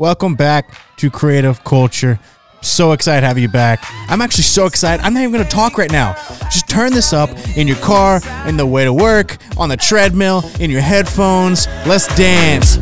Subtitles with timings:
[0.00, 2.18] Welcome back to Creative Culture.
[2.62, 3.84] So excited to have you back.
[4.08, 5.04] I'm actually so excited.
[5.04, 6.14] I'm not even going to talk right now.
[6.44, 10.42] Just turn this up in your car, in the way to work, on the treadmill,
[10.58, 11.66] in your headphones.
[11.84, 12.78] Let's dance.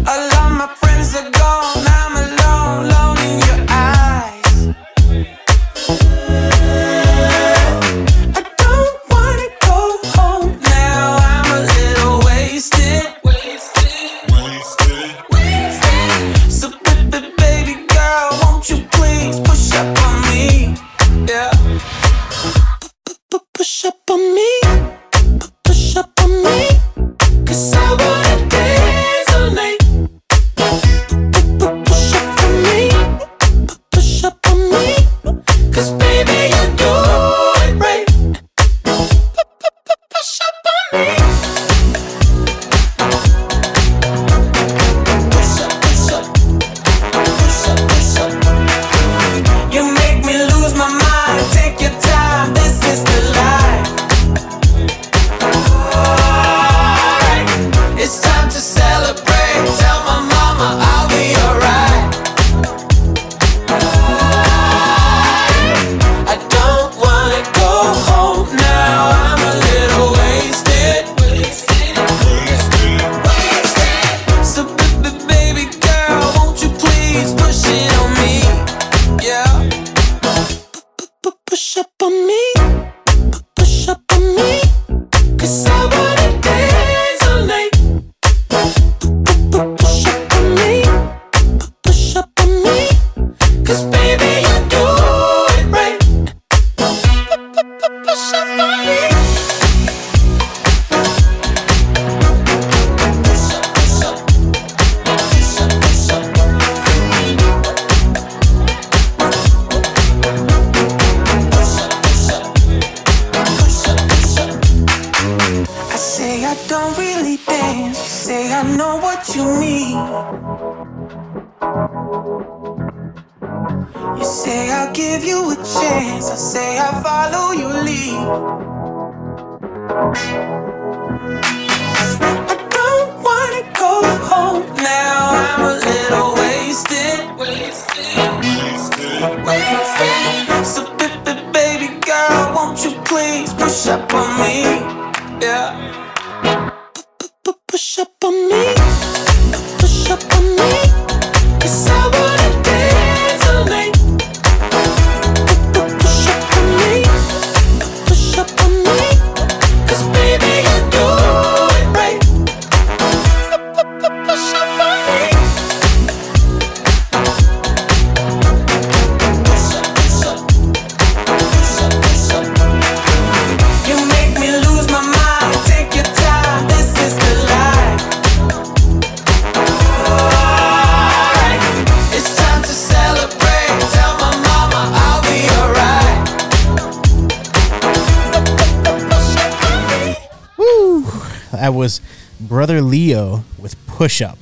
[193.86, 194.38] Push Up.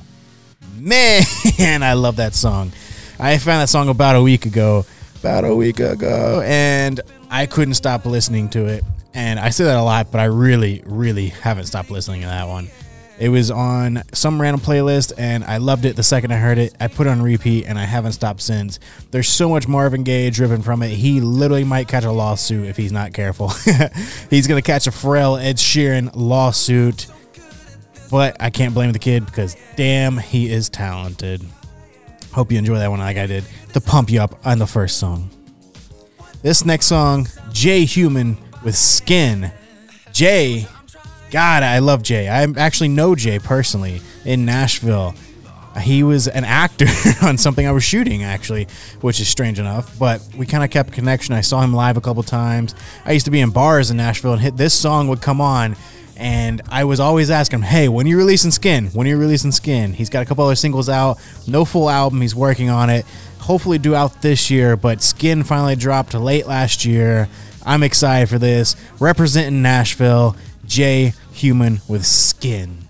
[0.75, 1.23] Man,
[1.83, 2.71] I love that song.
[3.19, 4.85] I found that song about a week ago.
[5.19, 6.43] About a week ago.
[6.45, 7.01] And
[7.31, 8.83] I couldn't stop listening to it.
[9.13, 12.47] And I say that a lot, but I really, really haven't stopped listening to that
[12.47, 12.69] one.
[13.19, 16.75] It was on some random playlist and I loved it the second I heard it.
[16.79, 18.79] I put it on repeat and I haven't stopped since.
[19.09, 20.89] There's so much Marvin Gaye driven from it.
[20.89, 23.49] He literally might catch a lawsuit if he's not careful.
[24.29, 27.07] he's to catch a Pharrell Ed Sheeran lawsuit
[28.09, 31.43] but I can't blame the kid because damn, he is talented.
[32.33, 34.97] Hope you enjoy that one like I did to pump you up on the first
[34.97, 35.29] song.
[36.41, 39.51] This next song, Jay Human with Skin.
[40.11, 40.67] Jay,
[41.31, 42.27] God, I love Jay.
[42.27, 45.15] I actually know Jay personally in Nashville.
[45.81, 46.87] He was an actor
[47.21, 48.67] on something I was shooting, actually,
[49.01, 49.97] which is strange enough.
[49.99, 51.35] But we kind of kept a connection.
[51.35, 52.73] I saw him live a couple times.
[53.05, 55.75] I used to be in bars in Nashville, and hit this song would come on,
[56.17, 58.87] and I was always asking him, "Hey, when are you releasing Skin?
[58.93, 61.17] When are you releasing Skin?" He's got a couple other singles out,
[61.47, 62.21] no full album.
[62.21, 63.05] He's working on it.
[63.39, 64.75] Hopefully, do out this year.
[64.75, 67.29] But Skin finally dropped late last year.
[67.65, 68.75] I'm excited for this.
[68.99, 70.35] Representing Nashville,
[70.65, 72.86] Jay Human with Skin.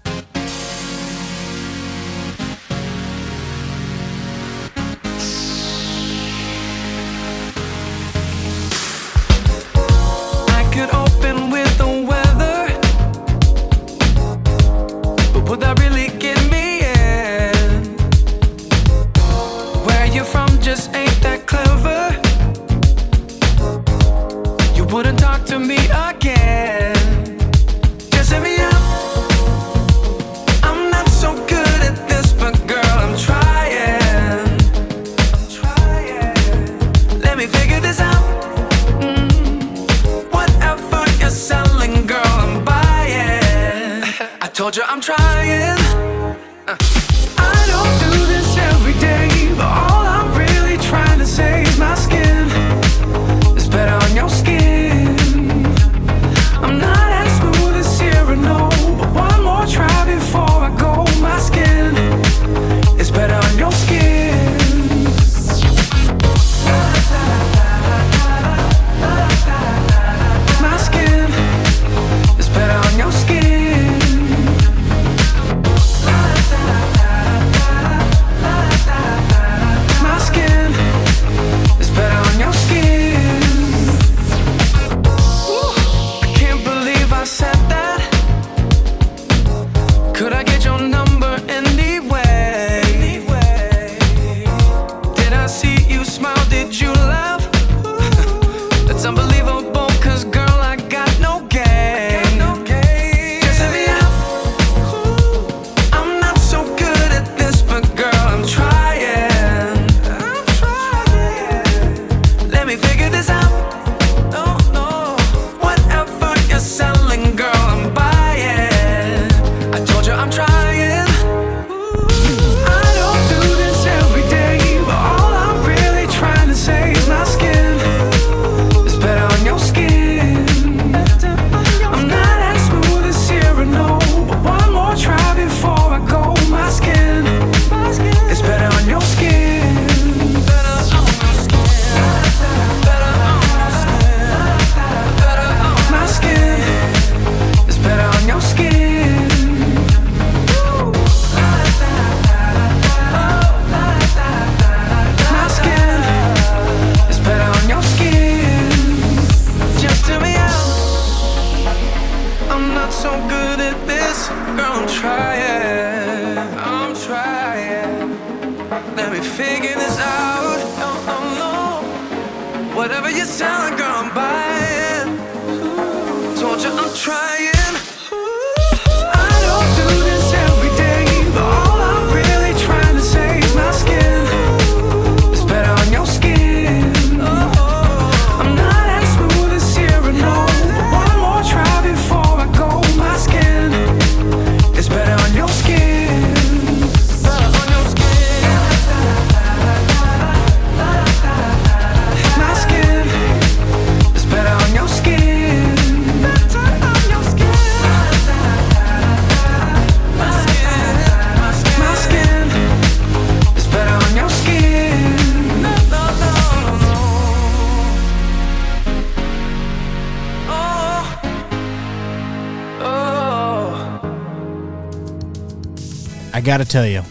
[226.38, 227.02] I gotta tell you,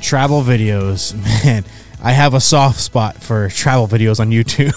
[0.00, 1.12] travel videos,
[1.44, 1.64] man.
[2.00, 4.76] I have a soft spot for travel videos on YouTube.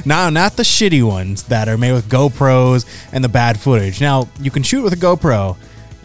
[0.06, 4.00] now, not the shitty ones that are made with GoPros and the bad footage.
[4.00, 5.54] Now, you can shoot with a GoPro,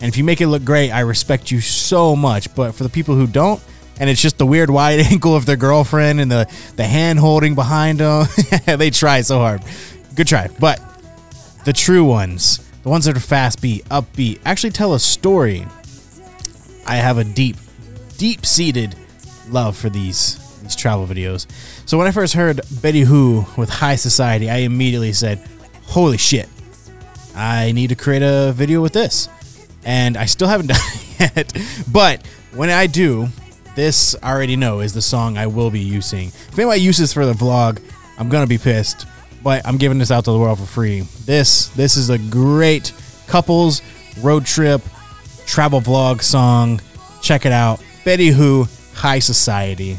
[0.01, 2.53] and if you make it look great, I respect you so much.
[2.53, 3.63] But for the people who don't,
[3.97, 7.55] and it's just the weird wide angle of their girlfriend and the, the hand holding
[7.55, 8.27] behind them,
[8.65, 9.63] they try so hard.
[10.15, 10.49] Good try.
[10.59, 10.81] But
[11.63, 15.65] the true ones, the ones that are fast beat, upbeat, actually tell a story.
[16.85, 17.57] I have a deep,
[18.17, 18.95] deep seated
[19.49, 21.47] love for these these travel videos.
[21.85, 25.41] So when I first heard Betty Who with High Society, I immediately said,
[25.83, 26.49] "Holy shit!
[27.35, 29.29] I need to create a video with this."
[29.83, 30.79] And I still haven't done
[31.19, 31.57] it yet,
[31.91, 33.27] but when I do,
[33.75, 36.27] this I already know is the song I will be using.
[36.27, 37.81] If anybody uses for the vlog,
[38.17, 39.07] I'm gonna be pissed.
[39.43, 41.01] But I'm giving this out to the world for free.
[41.25, 42.93] This this is a great
[43.27, 43.81] couples
[44.21, 44.81] road trip
[45.51, 46.79] travel vlog song.
[47.21, 47.83] Check it out.
[48.05, 49.97] Betty Who, High Society.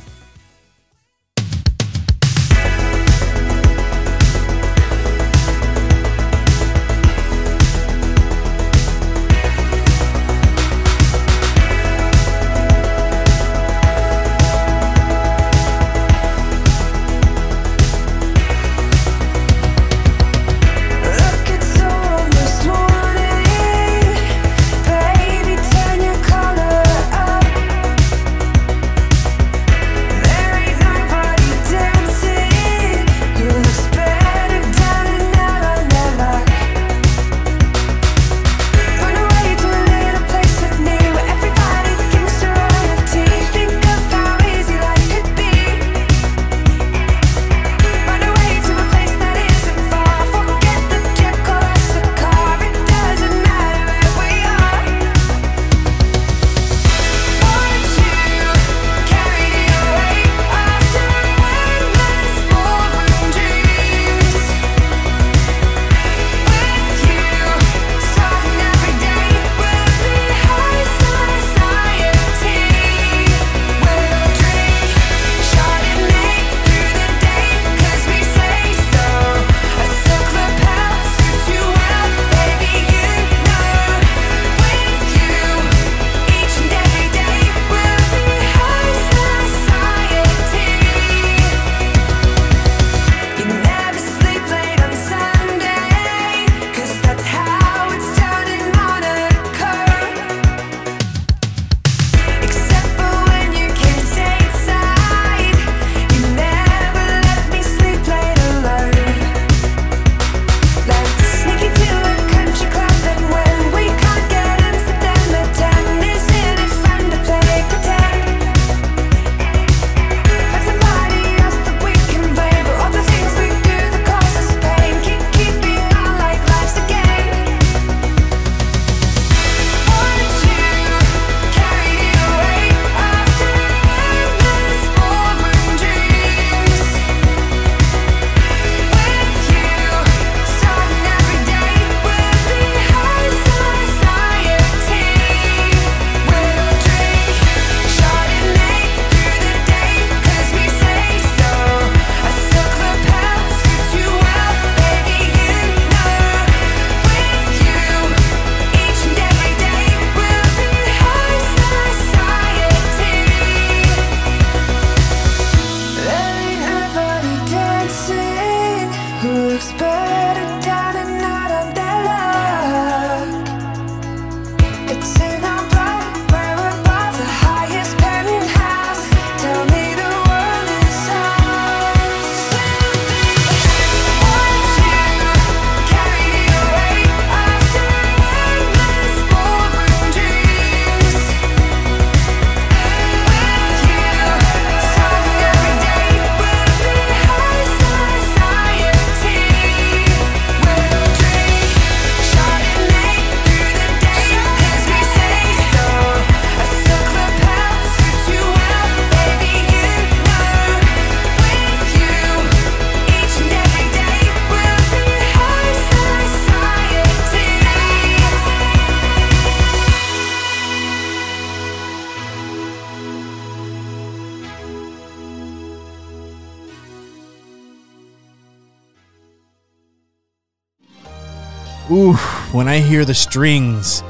[232.63, 234.05] When I hear the strings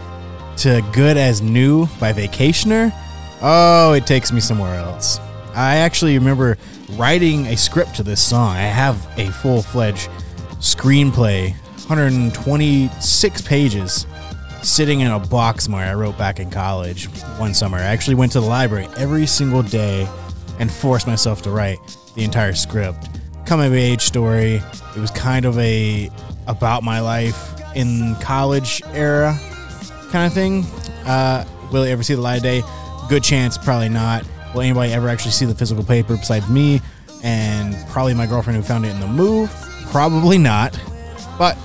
[0.58, 2.92] to Good as New by Vacationer,
[3.40, 5.18] oh, it takes me somewhere else.
[5.54, 6.58] I actually remember
[6.90, 8.54] writing a script to this song.
[8.54, 10.10] I have a full fledged
[10.58, 11.52] screenplay,
[11.88, 14.06] 126 pages,
[14.60, 17.06] sitting in a box somewhere I wrote back in college
[17.38, 17.78] one summer.
[17.78, 20.06] I actually went to the library every single day
[20.58, 21.78] and forced myself to write
[22.16, 23.08] the entire script.
[23.46, 24.60] Coming of age story.
[24.94, 26.10] It was kind of a
[26.48, 29.38] about my life in college era
[30.12, 30.64] kind of thing.
[31.06, 32.62] Uh, will it ever see the light of day?
[33.08, 34.24] Good chance, probably not.
[34.54, 36.80] Will anybody ever actually see the physical paper besides me
[37.24, 39.50] and probably my girlfriend who found it in the move?
[39.90, 40.78] Probably not.
[41.38, 41.56] But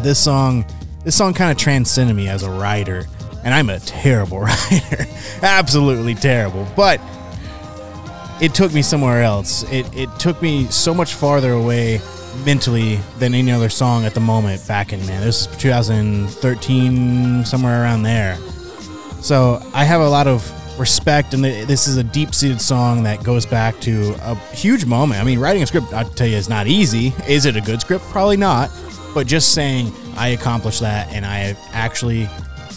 [0.00, 0.66] this song,
[1.04, 3.06] this song kind of transcended me as a writer,
[3.44, 5.06] and I'm a terrible writer,
[5.42, 6.66] absolutely terrible.
[6.76, 7.00] But
[8.40, 9.62] it took me somewhere else.
[9.70, 12.00] It it took me so much farther away
[12.44, 14.66] mentally than any other song at the moment.
[14.66, 18.36] Back in man, this is 2013, somewhere around there.
[19.20, 23.46] So I have a lot of respect, and this is a deep-seated song that goes
[23.46, 25.20] back to a huge moment.
[25.20, 27.14] I mean, writing a script, I'll tell you, is not easy.
[27.28, 28.04] Is it a good script?
[28.06, 28.70] Probably not.
[29.14, 32.24] But just saying I accomplished that and I actually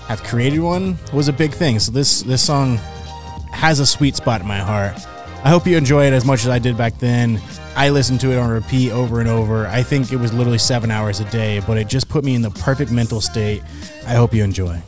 [0.08, 1.80] have created one was a big thing.
[1.80, 2.78] So this this song
[3.52, 4.96] has a sweet spot in my heart.
[5.48, 7.40] I hope you enjoy it as much as I did back then.
[7.74, 9.66] I listened to it on repeat over and over.
[9.66, 12.42] I think it was literally seven hours a day, but it just put me in
[12.42, 13.64] the perfect mental state.
[14.06, 14.82] I hope you enjoy.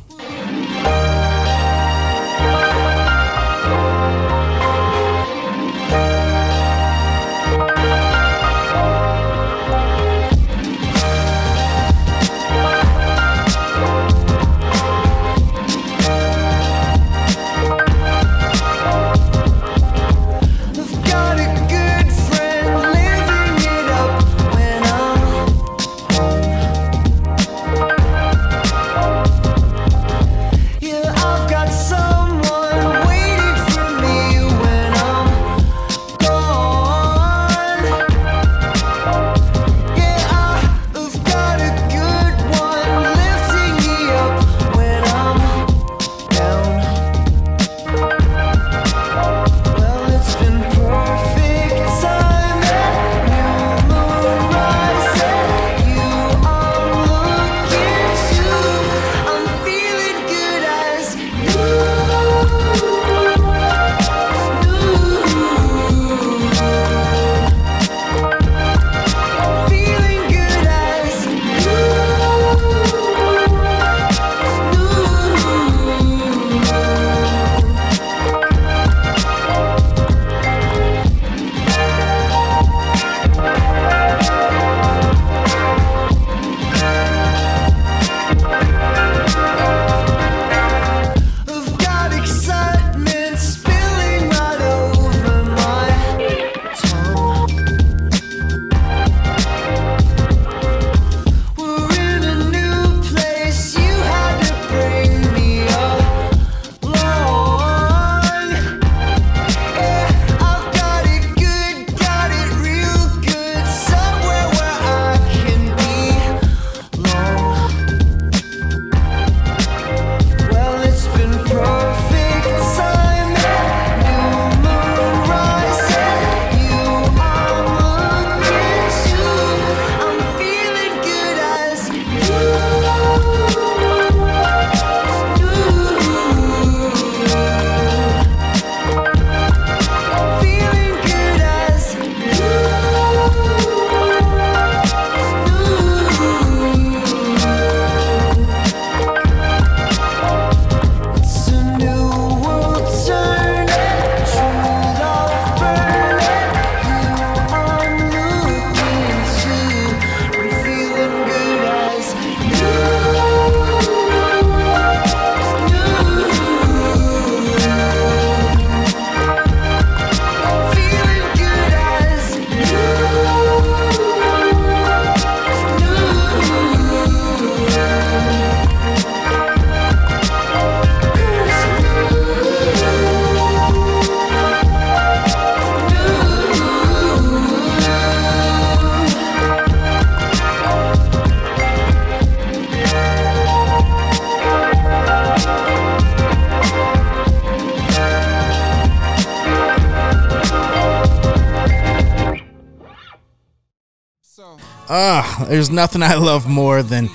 [204.92, 207.10] Ah, there's nothing I love more than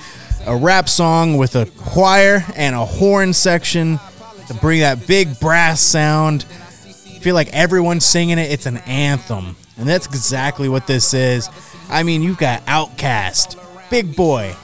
[0.46, 3.98] a rap song with a choir and a horn section
[4.46, 6.44] to bring that big brass sound.
[6.86, 8.52] I Feel like everyone's singing it.
[8.52, 9.56] It's an anthem.
[9.76, 11.48] And that's exactly what this is.
[11.88, 13.58] I mean, you've got Outkast,
[13.90, 14.54] Big Boi,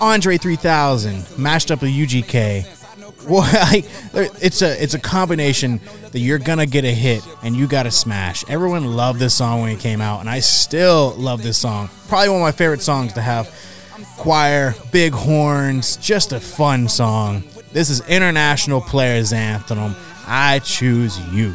[0.00, 2.77] Andre 3000, mashed up with UGK.
[3.30, 3.84] Well, like,
[4.40, 5.80] it's a it's a combination
[6.12, 8.42] that you're gonna get a hit and you got to smash.
[8.48, 11.90] Everyone loved this song when it came out, and I still love this song.
[12.08, 13.54] Probably one of my favorite songs to have.
[14.16, 17.44] Choir, big horns, just a fun song.
[17.72, 19.94] This is International Players Anthem.
[20.26, 21.54] I choose you.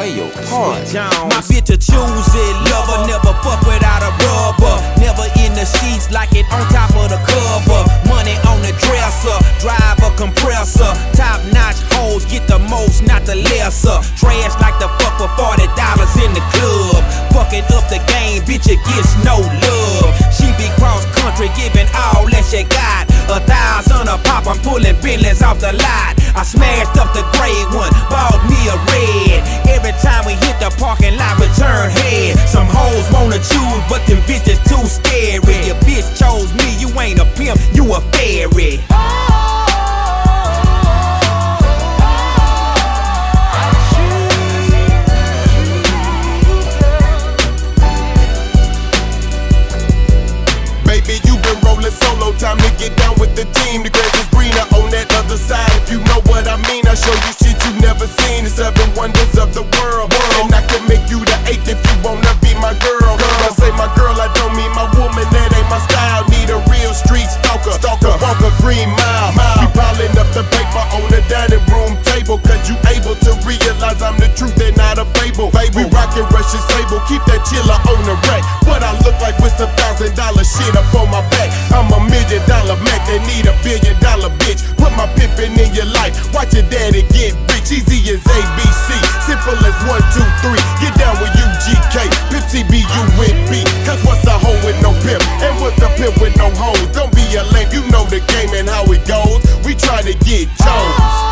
[0.00, 0.80] Play your part.
[1.28, 4.80] My bitch a choose it, lover, never fuck without a rubber.
[4.96, 7.84] Never in the sheets like it on top of the cover.
[8.08, 10.88] Money on the dresser, drive a compressor.
[11.12, 14.00] Top notch hoes get the most, not the lesser.
[14.16, 17.04] Trash like the fuck for forty dollars in the club.
[17.36, 20.16] Fucking up the game, bitch, it gets no love.
[20.32, 23.04] She be cross country, giving all that she got.
[23.28, 26.16] A thousand a pop, I'm pulling Bentleys off the lot.
[26.32, 29.44] I smashed up the gray one, bought me a red.
[29.68, 32.38] Every time we hit the parking lot, we turn head.
[32.48, 35.66] Some hoes wanna choose, but them bitches too scary.
[35.66, 38.78] Your bitch chose me, you ain't a pimp, you a fairy.
[38.78, 39.49] Baby,
[51.82, 52.32] been solo.
[52.36, 53.82] Time to get down with the team.
[53.82, 55.68] The grass is greener on that other side.
[55.80, 58.44] If you know what I mean, I show you shit you never seen.
[58.44, 60.12] The seven wonders of the world.
[60.40, 63.16] And I can make you the eighth if you wanna be my girl.
[63.16, 65.26] When I say my girl, I don't mean my woman.
[65.32, 66.24] That ain't my style.
[66.28, 67.74] Need a real street stalker.
[67.76, 69.32] Stalker, walk a green mile.
[69.60, 72.38] We piling up the paper on the dining room table.
[72.44, 74.56] Cause you able to realize I'm the truth
[76.28, 77.00] Russian sable.
[77.08, 78.42] Keep that chiller on the rack.
[78.68, 81.48] What I look like with some thousand dollar shit up on my back.
[81.72, 83.00] I'm a million dollar Mac.
[83.08, 84.64] They need a billion dollar bitch.
[84.76, 86.12] Put my pimpin' in your life.
[86.34, 87.70] Watch your daddy get rich.
[87.70, 88.88] Easy as ABC.
[89.24, 90.60] Simple as one, two, three.
[90.82, 92.10] Get down with UGK.
[92.28, 93.62] Pimp CBU with B.
[93.86, 95.22] Cause what's a hoe with no pimp?
[95.40, 96.82] And what's a pimp with no hoes?
[96.92, 97.70] Don't be a lame.
[97.70, 99.40] You know the game and how it goes.
[99.64, 101.29] We try to get Jones.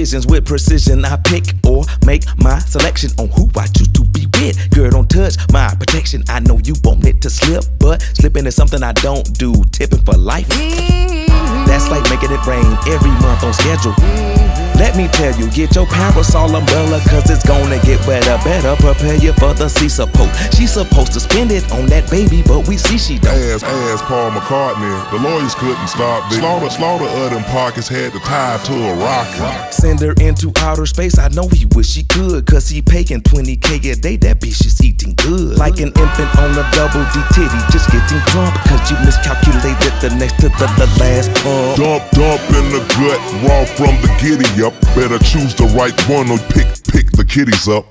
[0.00, 1.04] Decisions with precision.
[1.04, 4.70] I pick or make my selection on who I choose to be with.
[4.70, 6.24] Girl, don't touch my protection.
[6.28, 9.52] I know you want it to slip, but slipping is something I don't do.
[9.72, 10.48] Tipping for life.
[10.48, 11.66] Mm-hmm.
[11.66, 13.92] That's like making it rain every month on schedule.
[13.92, 14.69] Mm-hmm.
[14.80, 18.40] Let me tell you, get your parasol umbrella, cause it's gonna get wetter.
[18.42, 20.32] Better prepare you for the sea support.
[20.56, 23.36] She's supposed to spend it on that baby, but we see she don't.
[23.36, 24.88] Ass, ass Paul McCartney.
[25.12, 26.38] The lawyers couldn't stop this.
[26.38, 29.68] Slaughter, slaughter of them pockets had to tie to a rocket.
[29.68, 31.18] Send her into outer space.
[31.18, 34.16] I know he wish he could, cause he paying 20k a day.
[34.16, 35.58] That bitch is eating good.
[35.58, 40.08] Like an infant on a double D titty, just getting plump, cause you miscalculated the
[40.16, 41.76] next to the, the last pump.
[41.76, 44.69] Dump, dump in the gut, raw from the giddy up.
[44.94, 47.86] Better choose the right one or pick, pick the kitties up.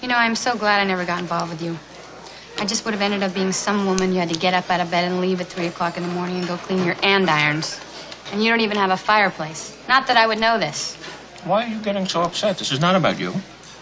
[0.00, 1.78] You know, I'm so glad I never got involved with you.
[2.62, 4.78] I just would have ended up being some woman you had to get up out
[4.78, 7.80] of bed and leave at 3 o'clock in the morning and go clean your andirons.
[8.30, 9.76] And you don't even have a fireplace.
[9.88, 10.94] Not that I would know this.
[11.42, 12.58] Why are you getting so upset?
[12.58, 13.34] This is not about you.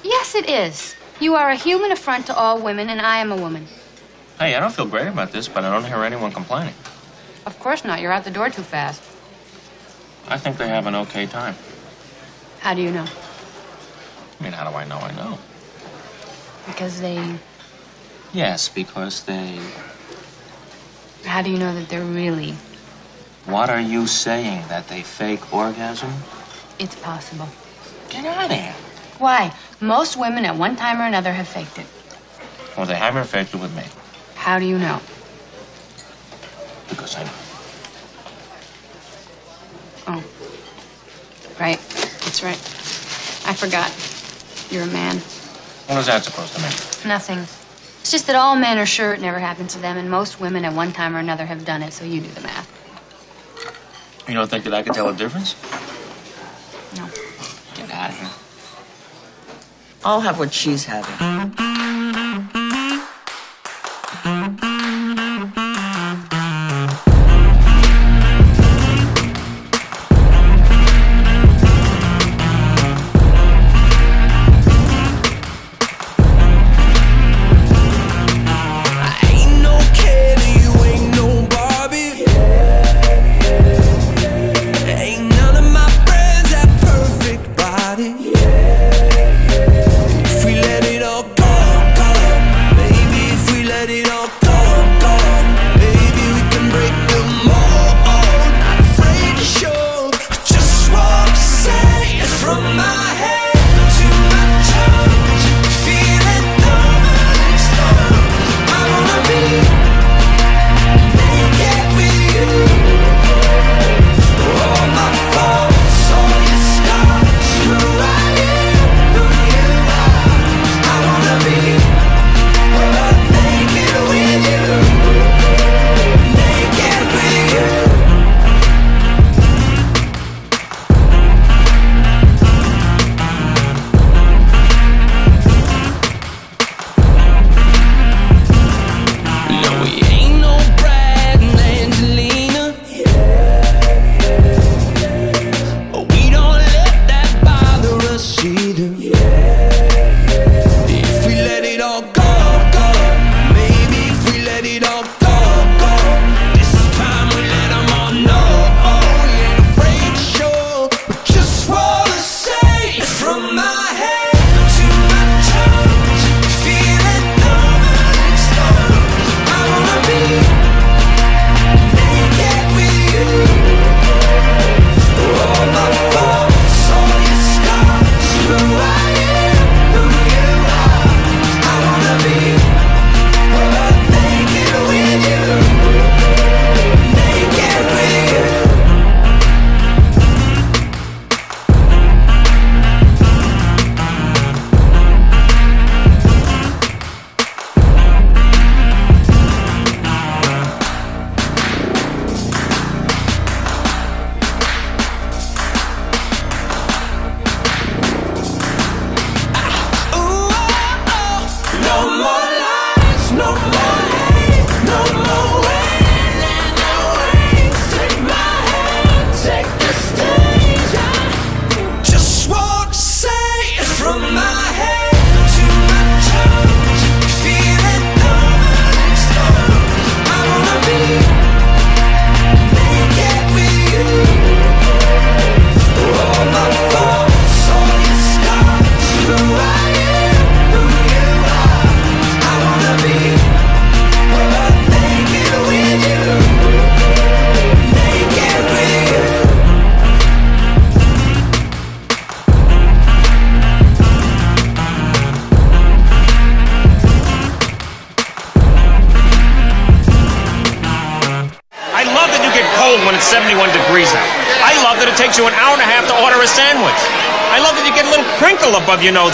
[0.03, 0.97] Yes, it is.
[1.21, 3.69] You are a human affront to all women, and I am a woman.
[4.39, 6.73] Hey, I don't feel great about this, but I don't hear anyone complaining.
[7.45, 8.01] Of course not.
[8.01, 9.03] You're out the door too fast.
[10.27, 11.55] I think they have an okay time.
[12.61, 13.05] How do you know?
[14.41, 15.39] I mean, how do I know I know?
[16.67, 17.37] Because they.
[18.33, 19.59] Yes, because they.
[21.25, 22.53] How do you know that they're really.
[23.47, 24.69] What are you saying?
[24.69, 26.13] That they fake orgasm?
[26.79, 27.49] It's possible.
[28.09, 28.75] Get out of here.
[29.19, 29.53] Why?
[29.81, 31.87] Most women at one time or another have faked it.
[32.77, 33.85] Well, they haven't faked it with me.
[34.37, 35.01] How do you know?
[36.89, 37.31] Because I know.
[40.07, 40.25] Oh.
[41.59, 41.79] Right.
[42.25, 42.59] That's right.
[43.47, 43.91] I forgot.
[44.71, 45.17] You're a man.
[45.87, 47.09] What is that supposed to mean?
[47.09, 47.60] Nothing.
[48.01, 50.65] It's just that all men are sure it never happened to them, and most women
[50.65, 52.69] at one time or another have done it, so you do the math.
[54.27, 55.55] You don't think that I can tell a difference?
[56.97, 57.09] No.
[57.75, 58.31] Get out of here.
[60.05, 62.00] I'll have what she's having.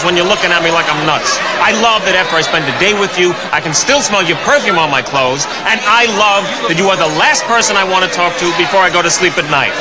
[0.07, 1.35] When you're looking at me like I'm nuts.
[1.59, 4.39] I love that after I spend a day with you, I can still smell your
[4.47, 5.43] perfume on my clothes.
[5.67, 8.79] And I love that you are the last person I want to talk to before
[8.79, 9.75] I go to sleep at night.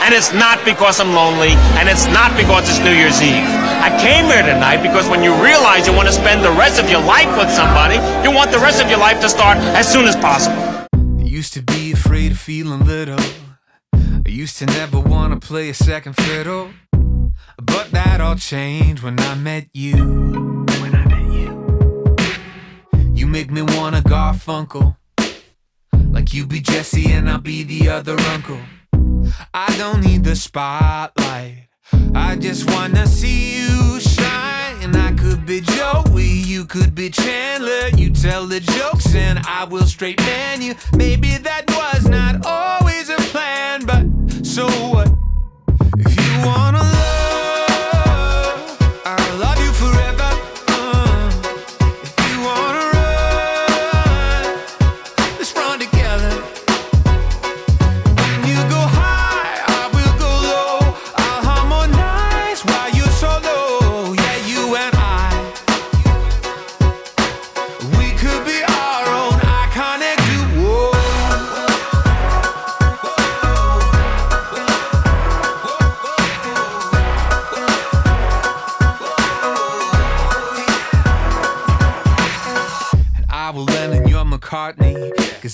[0.00, 3.44] And it's not because I'm lonely, and it's not because it's New Year's Eve.
[3.84, 6.88] I came here tonight because when you realize you want to spend the rest of
[6.88, 10.08] your life with somebody, you want the rest of your life to start as soon
[10.08, 10.56] as possible.
[10.96, 13.20] I used to be afraid of feeling little.
[13.92, 16.72] I used to never want to play a second fiddle.
[17.62, 19.96] But that all changed when I met you.
[20.80, 22.16] When I met you.
[23.12, 24.96] You make me wanna Garfunkel.
[25.92, 28.60] Like you be Jesse and I'll be the other uncle.
[29.52, 31.68] I don't need the spotlight.
[32.14, 34.82] I just wanna see you shine.
[34.82, 37.88] And I could be Joey, you could be Chandler.
[37.88, 40.74] You tell the jokes and I will straight man you.
[40.96, 45.12] Maybe that was not always a plan, but so what?
[45.98, 46.99] If you wanna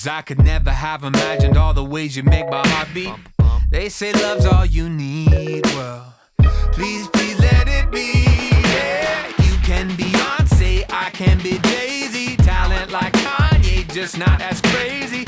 [0.07, 3.13] Cause I could never have imagined all the ways you make my heart beat.
[3.69, 5.67] They say love's all you need.
[5.75, 6.15] Well,
[6.71, 8.13] please, please let it be.
[8.71, 12.37] Yeah, you can be Beyonce, I can be Daisy.
[12.37, 15.26] Talent like Kanye, just not as crazy.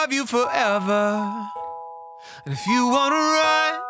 [0.00, 1.50] Love you forever.
[2.46, 3.80] And if you wanna run,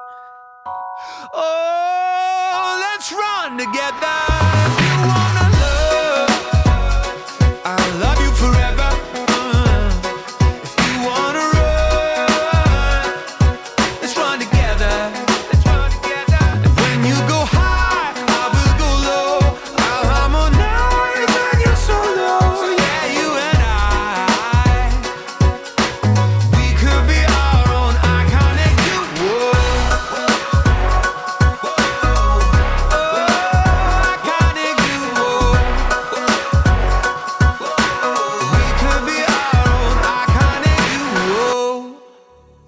[1.34, 4.39] oh, let's run together.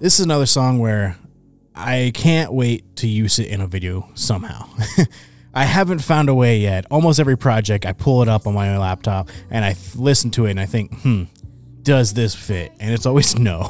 [0.03, 1.15] This is another song where
[1.73, 4.67] I can't wait to use it in a video somehow.
[5.53, 6.85] I haven't found a way yet.
[6.91, 10.51] Almost every project, I pull it up on my laptop and I listen to it
[10.51, 11.23] and I think, hmm,
[11.83, 12.73] does this fit?
[12.81, 13.69] And it's always no.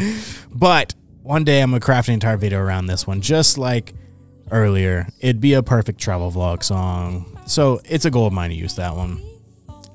[0.50, 3.92] but one day I'm gonna craft an entire video around this one, just like
[4.50, 5.06] earlier.
[5.20, 7.38] It'd be a perfect travel vlog song.
[7.44, 9.22] So it's a goal of mine to use that one.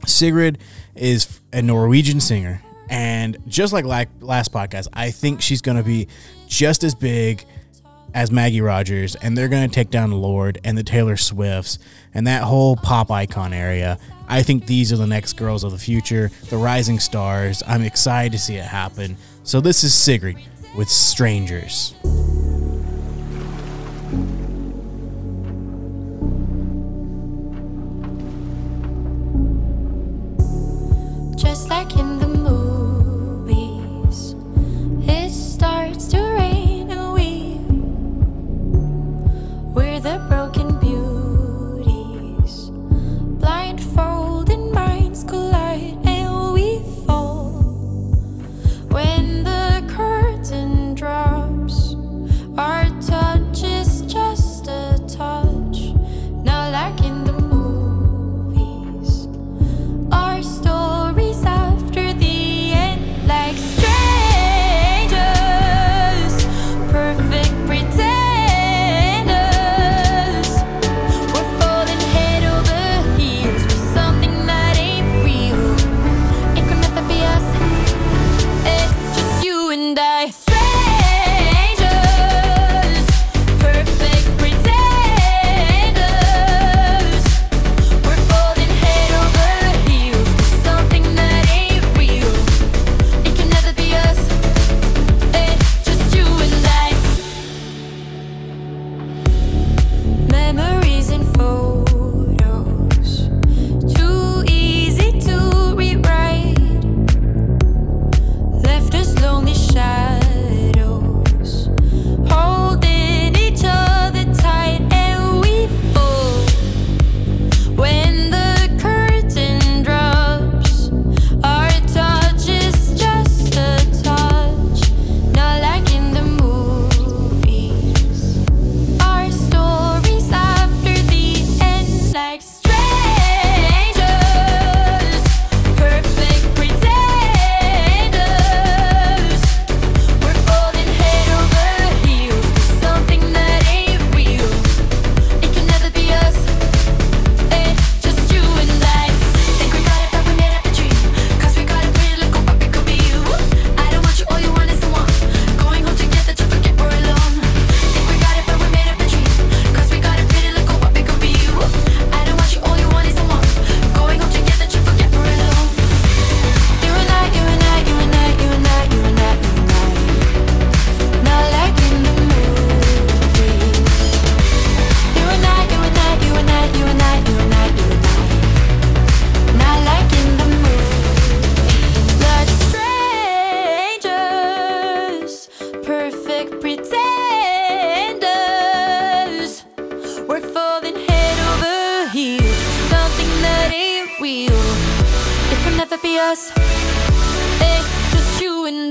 [0.05, 0.59] Sigrid
[0.93, 6.07] is a Norwegian singer, and just like last podcast, I think she's going to be
[6.47, 7.45] just as big
[8.13, 11.79] as Maggie Rogers, and they're going to take down Lorde and the Taylor Swifts
[12.13, 13.97] and that whole pop icon area.
[14.27, 17.63] I think these are the next girls of the future, the rising stars.
[17.65, 19.15] I'm excited to see it happen.
[19.43, 20.37] So this is Sigrid
[20.75, 21.95] with Strangers.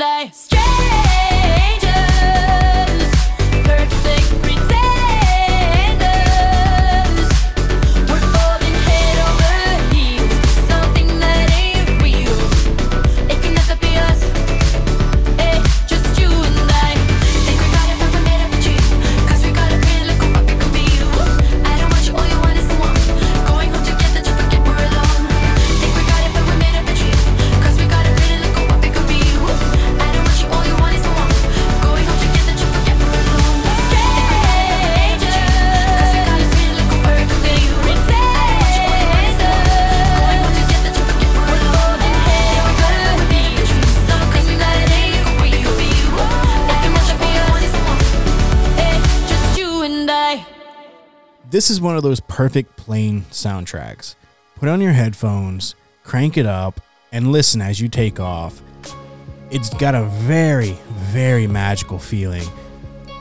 [0.00, 0.39] Just
[51.60, 54.14] This is one of those perfect plane soundtracks.
[54.56, 56.80] Put on your headphones, crank it up,
[57.12, 58.62] and listen as you take off.
[59.50, 62.46] It's got a very, very magical feeling.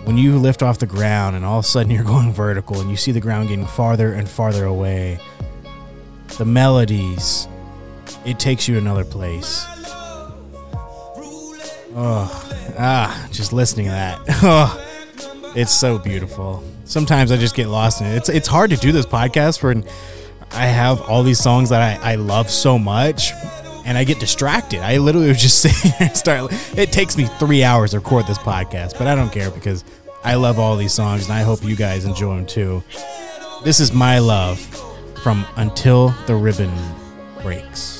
[0.05, 2.89] When you lift off the ground and all of a sudden you're going vertical and
[2.89, 5.19] you see the ground getting farther and farther away,
[6.37, 7.45] the melodies,
[8.23, 9.65] it takes you another place.
[11.93, 14.19] Oh, ah, just listening to that.
[14.41, 16.63] Oh, it's so beautiful.
[16.89, 18.15] Sometimes I just get lost in it.
[18.15, 19.85] It's it's hard to do this podcast when
[20.51, 23.31] I have all these songs that I, I love so much
[23.85, 24.79] and I get distracted.
[24.79, 28.25] I literally would just sit here and start it takes me three hours to record
[28.25, 29.85] this podcast, but I don't care because
[30.23, 32.83] I love all these songs and I hope you guys enjoy them too.
[33.63, 34.59] This is my love
[35.21, 36.73] from Until the Ribbon
[37.43, 37.99] Breaks.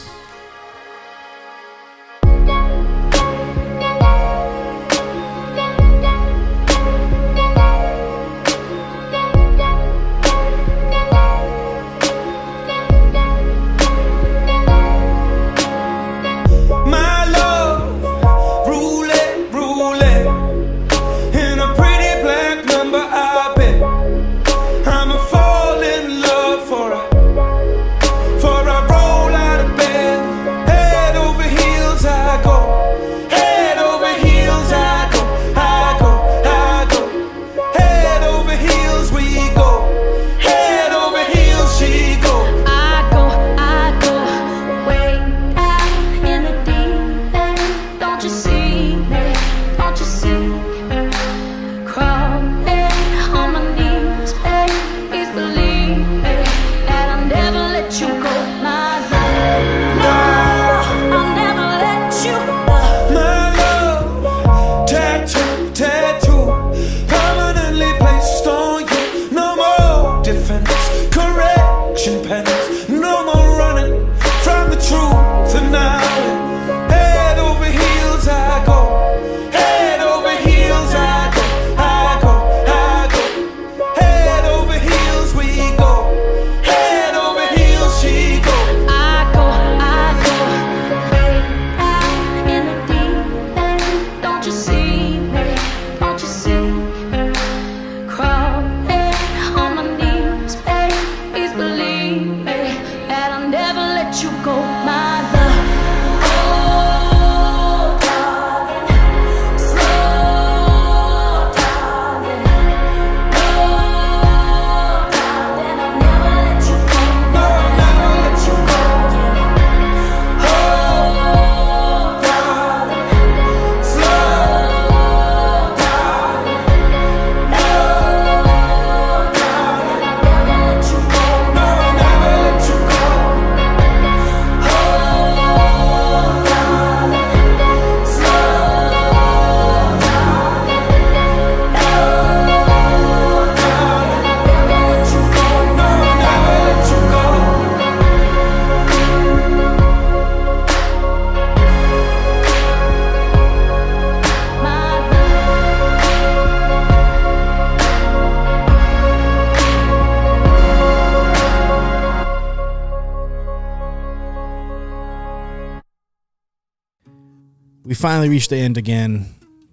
[168.00, 169.26] Finally reached the end again.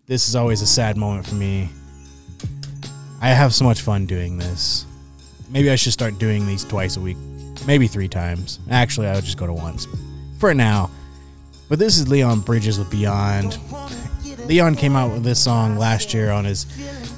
[0.07, 1.69] This is always a sad moment for me.
[3.21, 4.85] I have so much fun doing this.
[5.49, 7.17] Maybe I should start doing these twice a week,
[7.69, 8.59] maybe three times.
[8.69, 9.87] Actually, I would just go to once
[10.41, 10.91] for now.
[11.69, 13.59] But this is Leon Bridges with Beyond.
[14.47, 16.67] Leon came out with this song last year on his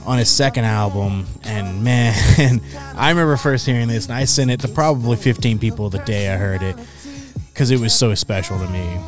[0.07, 2.61] on his second album, and man,
[2.97, 6.33] I remember first hearing this, and I sent it to probably 15 people the day
[6.33, 6.77] I heard it
[7.53, 8.99] because it was so special to me.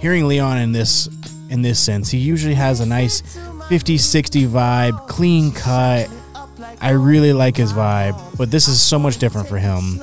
[0.00, 1.08] Hearing Leon in this
[1.50, 3.22] in this sense, he usually has a nice
[3.68, 6.08] 50 60 vibe, clean cut.
[6.80, 10.00] I really like his vibe, but this is so much different for him.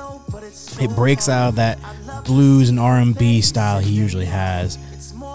[0.80, 1.80] It breaks out that
[2.26, 4.78] blues and R&B style he usually has.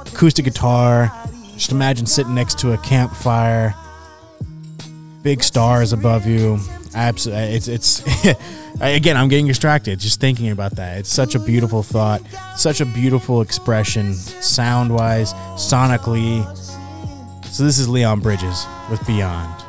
[0.07, 1.13] Acoustic guitar.
[1.55, 3.75] Just imagine sitting next to a campfire.
[5.23, 6.59] Big stars above you.
[6.95, 8.03] Absolutely, it's it's.
[8.81, 10.99] again, I'm getting distracted just thinking about that.
[10.99, 12.23] It's such a beautiful thought,
[12.57, 16.45] such a beautiful expression, sound wise, sonically.
[17.47, 19.62] So this is Leon Bridges with Beyond.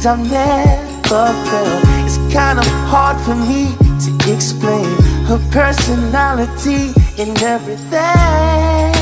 [0.00, 1.84] Feeling things I've never felt.
[2.04, 3.74] It's kinda hard for me
[4.04, 4.88] to explain
[5.26, 8.92] her personality and everything.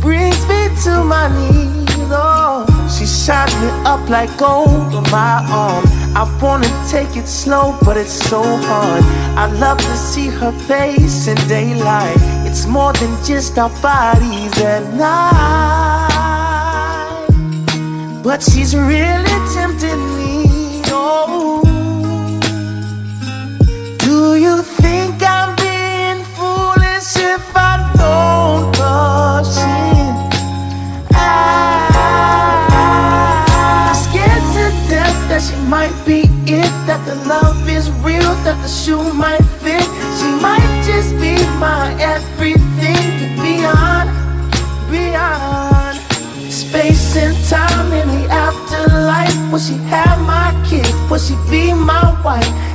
[0.00, 1.70] Brings me to my knees.
[2.14, 5.84] Oh, she shines me up like gold on my arm.
[6.14, 9.02] I wanna take it slow, but it's so hard.
[9.36, 12.18] I love to see her face in daylight.
[12.46, 15.91] It's more than just our bodies at night.
[18.22, 20.11] But she's really tempting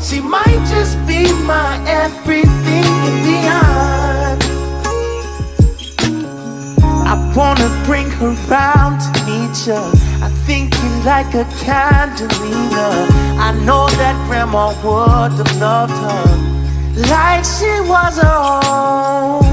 [0.08, 4.42] She might just be my everything and beyond.
[7.06, 9.82] I wanna bring her round to meet you.
[10.24, 12.88] I think you like a candelina.
[13.48, 16.48] I know that grandma would have loved her
[17.12, 19.44] like she was her own.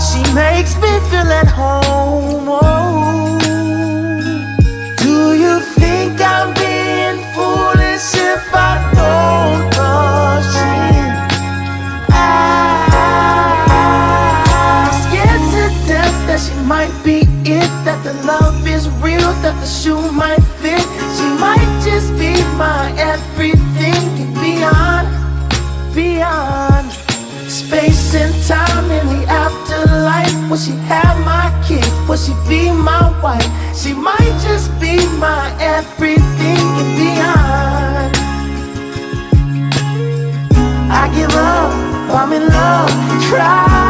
[0.00, 2.65] She makes me feel at home.
[32.16, 33.44] Will she be my wife?
[33.76, 38.16] She might just be my everything and beyond.
[40.90, 41.72] I give up,
[42.18, 42.90] I'm in love,
[43.28, 43.85] trying.